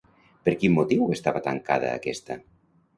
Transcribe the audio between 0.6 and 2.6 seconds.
quin motiu estava tancada aquesta?